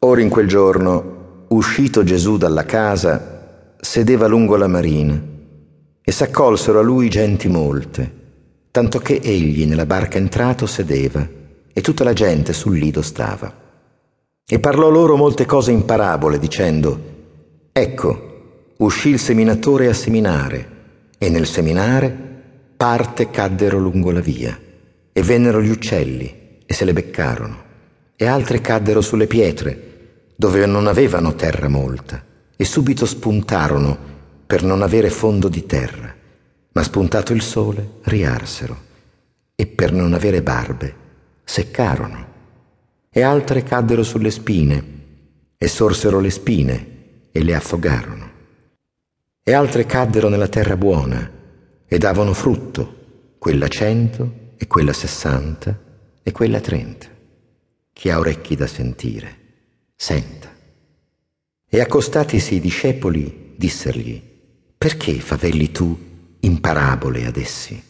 Ora 0.00 0.20
in 0.20 0.28
quel 0.28 0.46
giorno, 0.46 1.46
uscito 1.48 2.04
Gesù 2.04 2.36
dalla 2.36 2.64
casa, 2.64 3.74
sedeva 3.80 4.28
lungo 4.28 4.54
la 4.54 4.68
marina 4.68 5.20
e 6.00 6.12
s'accolsero 6.12 6.78
a 6.78 6.82
lui 6.82 7.08
genti 7.08 7.48
molte, 7.48 8.12
tanto 8.70 9.00
che 9.00 9.18
egli 9.20 9.66
nella 9.66 9.86
barca 9.86 10.16
entrato 10.16 10.66
sedeva 10.66 11.26
e 11.72 11.80
tutta 11.80 12.04
la 12.04 12.12
gente 12.12 12.52
sul 12.52 12.78
lido 12.78 13.02
stava. 13.02 13.52
E 14.46 14.58
parlò 14.60 14.88
loro 14.88 15.16
molte 15.16 15.44
cose 15.46 15.72
in 15.72 15.84
parabole, 15.84 16.38
dicendo, 16.38 17.00
Ecco, 17.72 18.74
uscì 18.76 19.08
il 19.08 19.18
seminatore 19.18 19.88
a 19.88 19.94
seminare, 19.94 20.76
e 21.18 21.28
nel 21.28 21.46
seminare 21.46 22.16
parte 22.76 23.30
caddero 23.30 23.80
lungo 23.80 24.12
la 24.12 24.20
via, 24.20 24.56
e 25.12 25.22
vennero 25.22 25.60
gli 25.60 25.70
uccelli, 25.70 26.60
e 26.64 26.72
se 26.72 26.84
le 26.84 26.92
beccarono, 26.92 27.66
e 28.20 28.26
altre 28.26 28.60
caddero 28.60 29.00
sulle 29.00 29.28
pietre, 29.28 30.32
dove 30.34 30.66
non 30.66 30.88
avevano 30.88 31.36
terra 31.36 31.68
molta, 31.68 32.20
e 32.56 32.64
subito 32.64 33.06
spuntarono 33.06 33.96
per 34.44 34.64
non 34.64 34.82
avere 34.82 35.08
fondo 35.08 35.46
di 35.46 35.64
terra, 35.66 36.12
ma 36.72 36.82
spuntato 36.82 37.32
il 37.32 37.42
sole 37.42 38.00
riarsero, 38.02 38.76
e 39.54 39.68
per 39.68 39.92
non 39.92 40.14
avere 40.14 40.42
barbe 40.42 40.94
seccarono. 41.44 42.26
E 43.08 43.22
altre 43.22 43.62
caddero 43.62 44.02
sulle 44.02 44.32
spine, 44.32 44.84
e 45.56 45.68
sorsero 45.68 46.18
le 46.18 46.30
spine, 46.30 46.86
e 47.30 47.42
le 47.44 47.54
affogarono. 47.54 48.30
E 49.44 49.52
altre 49.52 49.86
caddero 49.86 50.28
nella 50.28 50.48
terra 50.48 50.76
buona, 50.76 51.30
e 51.86 51.98
davano 51.98 52.34
frutto, 52.34 52.96
quella 53.38 53.68
cento, 53.68 54.54
e 54.56 54.66
quella 54.66 54.92
sessanta, 54.92 55.78
e 56.20 56.32
quella 56.32 56.58
trenta. 56.58 57.16
Chi 57.98 58.10
ha 58.10 58.20
orecchi 58.20 58.54
da 58.54 58.68
sentire 58.68 59.36
senta. 59.96 60.54
E 61.68 61.80
accostatisi 61.80 62.54
i 62.54 62.60
discepoli, 62.60 63.54
dissergli, 63.56 64.22
perché 64.78 65.14
favelli 65.14 65.72
tu 65.72 65.98
in 66.38 66.60
parabole 66.60 67.26
ad 67.26 67.36
essi? 67.36 67.82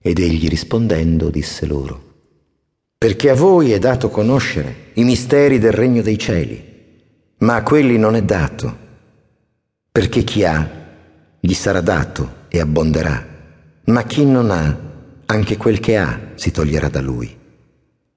Ed 0.00 0.20
egli 0.20 0.46
rispondendo 0.46 1.30
disse 1.30 1.66
loro, 1.66 2.00
perché 2.96 3.30
a 3.30 3.34
voi 3.34 3.72
è 3.72 3.80
dato 3.80 4.08
conoscere 4.08 4.92
i 4.94 5.02
misteri 5.02 5.58
del 5.58 5.72
regno 5.72 6.00
dei 6.00 6.16
cieli, 6.16 6.64
ma 7.38 7.56
a 7.56 7.64
quelli 7.64 7.98
non 7.98 8.14
è 8.14 8.22
dato, 8.22 8.78
perché 9.90 10.22
chi 10.22 10.44
ha 10.44 10.70
gli 11.40 11.54
sarà 11.54 11.80
dato 11.80 12.46
e 12.46 12.60
abbonderà, 12.60 13.26
ma 13.86 14.04
chi 14.04 14.24
non 14.24 14.52
ha, 14.52 14.78
anche 15.26 15.56
quel 15.56 15.80
che 15.80 15.96
ha 15.96 16.20
si 16.36 16.52
toglierà 16.52 16.88
da 16.88 17.00
lui. 17.00 17.37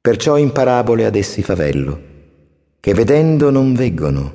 Perciò 0.01 0.35
in 0.35 0.51
parabole 0.51 1.05
ad 1.05 1.15
essi 1.15 1.43
favello, 1.43 2.01
che 2.79 2.95
vedendo 2.95 3.51
non 3.51 3.75
veggono 3.75 4.33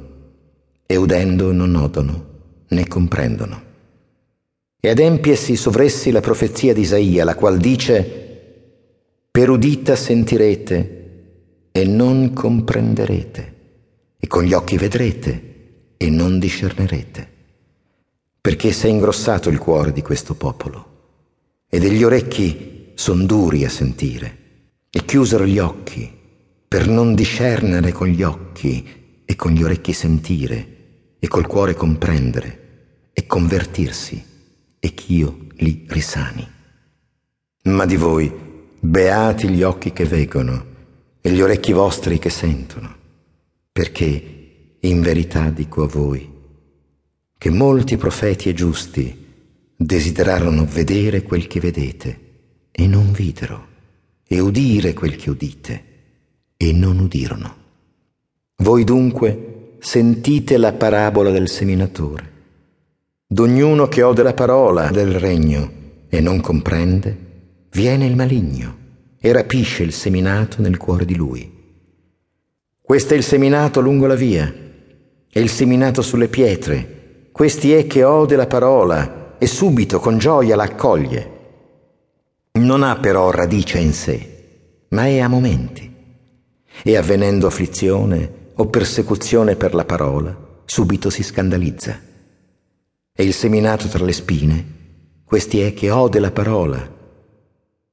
e 0.86 0.94
udendo 0.94 1.50
non 1.50 1.74
odono 1.74 2.26
né 2.68 2.86
comprendono. 2.86 3.62
E 4.78 4.88
adempiesi 4.88 5.56
sovressi 5.56 6.12
la 6.12 6.20
profezia 6.20 6.72
di 6.72 6.82
Isaia, 6.82 7.24
la 7.24 7.34
qual 7.34 7.58
dice, 7.58 8.04
per 9.28 9.50
udita 9.50 9.96
sentirete 9.96 11.70
e 11.72 11.84
non 11.84 12.32
comprenderete, 12.32 13.54
e 14.18 14.26
con 14.28 14.44
gli 14.44 14.52
occhi 14.52 14.76
vedrete 14.76 15.54
e 15.96 16.08
non 16.10 16.38
discernerete, 16.38 17.28
perché 18.40 18.70
si 18.70 18.86
è 18.86 18.88
ingrossato 18.88 19.48
il 19.48 19.58
cuore 19.58 19.90
di 19.90 20.00
questo 20.00 20.34
popolo, 20.34 20.86
e 21.68 21.80
degli 21.80 22.04
orecchi 22.04 22.92
son 22.94 23.26
duri 23.26 23.64
a 23.64 23.68
sentire, 23.68 24.44
e 24.96 25.04
chiusero 25.04 25.44
gli 25.44 25.58
occhi 25.58 26.10
per 26.66 26.88
non 26.88 27.14
discernere 27.14 27.92
con 27.92 28.06
gli 28.06 28.22
occhi 28.22 29.22
e 29.26 29.36
con 29.36 29.52
gli 29.52 29.62
orecchi 29.62 29.92
sentire 29.92 31.16
e 31.18 31.28
col 31.28 31.46
cuore 31.46 31.74
comprendere 31.74 33.10
e 33.12 33.26
convertirsi 33.26 34.24
e 34.78 34.94
ch'io 34.94 35.48
li 35.56 35.84
risani. 35.86 36.48
Ma 37.64 37.84
di 37.84 37.96
voi, 37.96 38.32
beati 38.80 39.50
gli 39.50 39.62
occhi 39.62 39.92
che 39.92 40.06
vegono 40.06 40.64
e 41.20 41.30
gli 41.30 41.42
orecchi 41.42 41.74
vostri 41.74 42.18
che 42.18 42.30
sentono, 42.30 42.96
perché 43.70 44.78
in 44.80 45.02
verità 45.02 45.50
dico 45.50 45.82
a 45.82 45.88
voi 45.88 46.32
che 47.36 47.50
molti 47.50 47.98
profeti 47.98 48.48
e 48.48 48.54
giusti 48.54 49.26
desiderarono 49.76 50.64
vedere 50.64 51.22
quel 51.22 51.46
che 51.46 51.60
vedete 51.60 52.20
e 52.70 52.86
non 52.86 53.12
videro, 53.12 53.74
e 54.26 54.40
udire 54.40 54.92
quel 54.92 55.16
che 55.16 55.30
udite 55.30 55.84
e 56.56 56.72
non 56.72 56.98
udirono. 56.98 57.54
Voi 58.56 58.84
dunque 58.84 59.76
sentite 59.78 60.56
la 60.56 60.72
parabola 60.72 61.30
del 61.30 61.48
seminatore. 61.48 62.32
D'ognuno 63.26 63.86
che 63.88 64.02
ode 64.02 64.22
la 64.22 64.34
parola 64.34 64.90
del 64.90 65.18
regno 65.18 65.70
e 66.08 66.20
non 66.20 66.40
comprende, 66.40 67.16
viene 67.70 68.06
il 68.06 68.16
maligno 68.16 68.76
e 69.18 69.32
rapisce 69.32 69.82
il 69.82 69.92
seminato 69.92 70.62
nel 70.62 70.76
cuore 70.76 71.04
di 71.04 71.14
lui. 71.14 71.52
Questo 72.80 73.14
è 73.14 73.16
il 73.16 73.22
seminato 73.22 73.80
lungo 73.80 74.06
la 74.06 74.14
via 74.14 74.52
e 75.28 75.40
il 75.40 75.50
seminato 75.50 76.02
sulle 76.02 76.28
pietre. 76.28 77.28
Questi 77.32 77.72
è 77.72 77.86
che 77.86 78.04
ode 78.04 78.36
la 78.36 78.46
parola 78.46 79.36
e 79.38 79.46
subito 79.46 79.98
con 80.00 80.18
gioia 80.18 80.56
la 80.56 80.62
accoglie. 80.62 81.35
Non 82.66 82.82
ha 82.82 82.96
però 82.96 83.30
radice 83.30 83.78
in 83.78 83.92
sé, 83.92 84.86
ma 84.88 85.06
è 85.06 85.20
a 85.20 85.28
momenti 85.28 85.88
e 86.82 86.96
avvenendo 86.96 87.46
afflizione 87.46 88.50
o 88.56 88.66
persecuzione 88.66 89.54
per 89.54 89.72
la 89.72 89.84
parola, 89.84 90.36
subito 90.64 91.08
si 91.08 91.22
scandalizza. 91.22 91.96
E 93.12 93.22
il 93.22 93.32
seminato 93.32 93.86
tra 93.86 94.04
le 94.04 94.12
spine, 94.12 94.66
questi 95.24 95.60
è 95.60 95.74
che 95.74 95.92
ode 95.92 96.18
la 96.18 96.32
parola. 96.32 96.94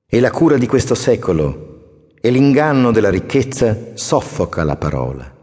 E 0.07 0.19
la 0.19 0.31
cura 0.31 0.57
di 0.57 0.65
questo 0.65 0.95
secolo 0.95 2.13
e 2.19 2.31
l'inganno 2.31 2.91
della 2.91 3.11
ricchezza 3.11 3.91
soffoca 3.93 4.63
la 4.63 4.75
parola 4.75 5.37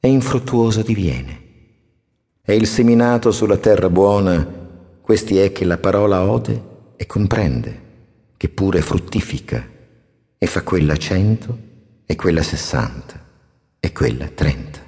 e 0.00 0.08
infruttuosa 0.08 0.80
diviene. 0.80 1.40
E 2.42 2.54
il 2.54 2.66
seminato 2.66 3.32
sulla 3.32 3.58
terra 3.58 3.90
buona, 3.90 4.48
questi 5.02 5.36
è 5.36 5.52
che 5.52 5.66
la 5.66 5.76
parola 5.76 6.22
ode 6.22 6.70
e 6.96 7.04
comprende, 7.04 7.81
che 8.42 8.48
pure 8.48 8.80
fruttifica 8.80 9.64
e 10.36 10.46
fa 10.48 10.64
quella 10.64 10.96
cento 10.96 11.58
e 12.04 12.16
quella 12.16 12.42
60 12.42 13.26
e 13.78 13.92
quella 13.92 14.26
30. 14.26 14.80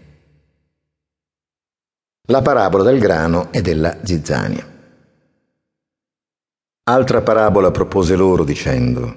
La 2.30 2.42
parabola 2.42 2.82
del 2.82 2.98
grano 2.98 3.52
e 3.52 3.62
della 3.62 3.98
zizzania. 4.02 4.68
Altra 6.82 7.22
parabola 7.22 7.70
propose 7.70 8.16
loro 8.16 8.42
dicendo, 8.42 9.16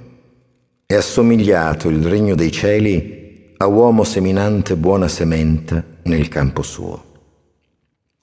è 0.85 0.93
assomigliato 0.93 1.89
il 1.89 2.05
regno 2.05 2.35
dei 2.35 2.51
cieli 2.51 3.55
a 3.57 3.65
uomo 3.65 4.03
seminante 4.03 4.75
buona 4.75 5.07
sementa 5.07 5.83
nel 6.03 6.27
campo 6.27 6.61
suo. 6.61 7.05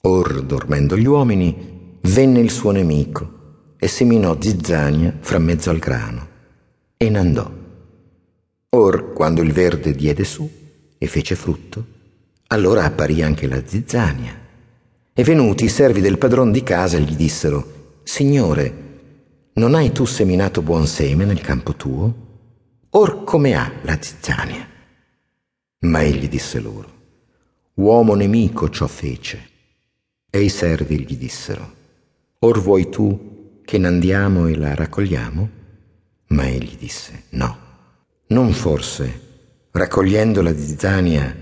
Or, 0.03 0.43
dormendo 0.43 0.95
gli 0.95 1.07
uomini, 1.07 1.97
venne 2.03 2.39
il 2.39 2.51
suo 2.51 2.71
nemico 2.71 3.34
e 3.77 3.87
seminò 3.87 4.37
zizzania 4.39 5.15
fra 5.19 5.39
mezzo 5.39 5.69
al 5.69 5.79
grano 5.79 6.27
e 6.97 7.09
n'andò. 7.09 7.51
Or, 8.69 9.13
quando 9.13 9.41
il 9.41 9.51
verde 9.51 9.93
diede 9.93 10.23
su 10.23 10.49
e 10.97 11.07
fece 11.07 11.35
frutto, 11.35 11.85
allora 12.47 12.83
apparì 12.83 13.21
anche 13.21 13.47
la 13.47 13.61
zizzania. 13.65 14.43
E 15.13 15.23
venuti 15.23 15.65
i 15.65 15.69
servi 15.69 16.01
del 16.01 16.17
padron 16.17 16.51
di 16.51 16.61
casa 16.63 16.97
gli 16.97 17.15
dissero, 17.15 18.01
Signore, 18.03 18.83
non 19.53 19.73
hai 19.75 19.91
tu 19.91 20.05
seminato 20.05 20.61
buon 20.61 20.85
seme 20.87 21.25
nel 21.25 21.41
campo 21.41 21.73
tuo? 21.75 22.23
Or 22.91 23.23
come 23.23 23.55
ha 23.55 23.71
la 23.83 23.97
zizzania? 23.99 24.67
Ma 25.79 26.01
egli 26.01 26.27
disse 26.27 26.59
loro, 26.59 26.93
Uomo 27.75 28.15
nemico 28.15 28.69
ciò 28.69 28.87
fece. 28.87 29.49
E 30.29 30.41
i 30.41 30.49
servi 30.49 30.99
gli 30.99 31.17
dissero, 31.17 31.73
Or 32.39 32.59
vuoi 32.59 32.89
tu 32.89 33.34
che 33.65 33.77
n'andiamo 33.77 34.47
e 34.47 34.55
la 34.55 34.75
raccogliamo? 34.75 35.49
Ma 36.27 36.47
egli 36.47 36.77
disse, 36.77 37.23
No 37.31 37.65
non 38.27 38.51
forse, 38.53 39.67
raccogliendo 39.71 40.41
la 40.41 40.55
zizzania, 40.55 41.35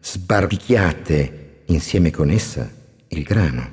sbarbichiate 0.00 1.62
insieme 1.66 2.10
con 2.10 2.30
essa 2.30 2.70
il 3.08 3.22
grano. 3.22 3.72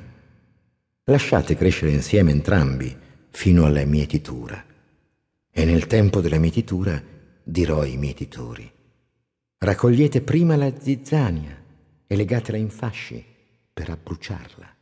Lasciate 1.04 1.56
crescere 1.56 1.90
insieme 1.90 2.30
entrambi 2.30 2.96
fino 3.28 3.66
alla 3.66 3.84
mietitura. 3.84 4.64
E 5.50 5.64
nel 5.66 5.86
tempo 5.86 6.22
della 6.22 6.38
mietitura 6.38 7.02
dirò 7.42 7.80
ai 7.80 7.98
mietitori, 7.98 8.70
raccogliete 9.58 10.22
prima 10.22 10.56
la 10.56 10.72
zizzania 10.80 11.62
e 12.06 12.16
legatela 12.16 12.56
in 12.56 12.70
fasci 12.70 13.22
per 13.72 13.90
abbruciarla, 13.90 14.74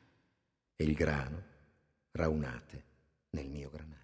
e 0.76 0.84
il 0.84 0.94
grano 0.94 1.42
raunate 2.12 2.84
nel 3.32 3.48
mio 3.48 3.70
granaio. 3.70 4.01